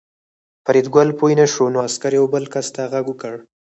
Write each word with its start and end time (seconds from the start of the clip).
فریدګل 0.65 1.09
پوه 1.19 1.33
نه 1.39 1.45
شو 1.53 1.65
نو 1.73 1.79
عسکر 1.87 2.11
یو 2.19 2.25
بل 2.33 2.43
کس 2.53 2.67
ته 2.75 2.81
غږ 2.91 3.05
وکړ 3.09 3.33